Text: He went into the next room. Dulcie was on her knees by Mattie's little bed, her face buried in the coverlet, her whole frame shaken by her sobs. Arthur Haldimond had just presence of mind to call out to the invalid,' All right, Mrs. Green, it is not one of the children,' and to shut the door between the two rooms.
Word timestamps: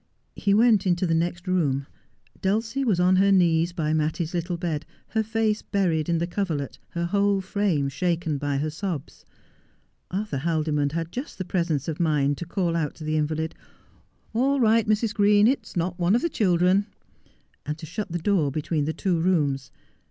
He 0.35 0.55
went 0.55 0.87
into 0.87 1.05
the 1.05 1.13
next 1.13 1.47
room. 1.47 1.85
Dulcie 2.41 2.83
was 2.83 2.99
on 2.99 3.17
her 3.17 3.31
knees 3.31 3.71
by 3.71 3.93
Mattie's 3.93 4.33
little 4.33 4.57
bed, 4.57 4.83
her 5.09 5.21
face 5.21 5.61
buried 5.61 6.09
in 6.09 6.17
the 6.17 6.25
coverlet, 6.25 6.79
her 6.93 7.05
whole 7.05 7.39
frame 7.39 7.87
shaken 7.87 8.39
by 8.39 8.57
her 8.57 8.71
sobs. 8.71 9.25
Arthur 10.09 10.39
Haldimond 10.39 10.93
had 10.93 11.11
just 11.11 11.47
presence 11.47 11.87
of 11.87 11.99
mind 11.99 12.39
to 12.39 12.47
call 12.47 12.75
out 12.75 12.95
to 12.95 13.03
the 13.03 13.15
invalid,' 13.15 13.53
All 14.33 14.59
right, 14.59 14.87
Mrs. 14.87 15.13
Green, 15.13 15.45
it 15.45 15.59
is 15.67 15.77
not 15.77 15.99
one 15.99 16.15
of 16.15 16.23
the 16.23 16.29
children,' 16.29 16.87
and 17.63 17.77
to 17.77 17.85
shut 17.85 18.11
the 18.11 18.17
door 18.17 18.49
between 18.51 18.85
the 18.85 18.93
two 18.93 19.19
rooms. 19.21 19.69